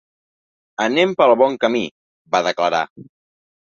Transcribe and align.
Anem 0.85 1.13
pel 1.21 1.35
bon 1.43 1.59
camí, 1.67 1.85
va 2.35 2.45
declarar. 2.53 2.85